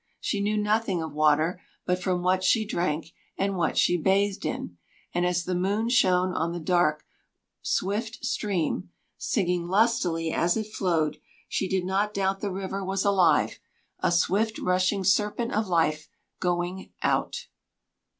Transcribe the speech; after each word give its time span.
She 0.19 0.41
knew 0.41 0.57
nothing 0.57 1.03
of 1.03 1.13
water 1.13 1.61
but 1.85 2.01
from 2.01 2.23
what 2.23 2.43
she 2.43 2.65
drank 2.65 3.13
and 3.37 3.55
what 3.55 3.77
she 3.77 3.97
bathed 3.97 4.45
in; 4.45 4.77
and 5.13 5.27
as 5.27 5.43
the 5.43 5.53
moon 5.53 5.89
shone 5.89 6.33
on 6.33 6.53
the 6.53 6.59
dark, 6.59 7.05
swift 7.61 8.25
stream, 8.25 8.89
singing 9.19 9.67
lustily 9.67 10.31
as 10.33 10.57
it 10.57 10.73
flowed, 10.73 11.17
she 11.47 11.69
did 11.69 11.85
not 11.85 12.15
doubt 12.15 12.39
the 12.39 12.51
river 12.51 12.83
was 12.83 13.05
alive, 13.05 13.59
a 13.99 14.11
swift 14.11 14.57
rushing 14.57 15.03
serpent 15.03 15.53
of 15.53 15.67
life, 15.67 16.09
going 16.39 16.91
out? 17.03 17.45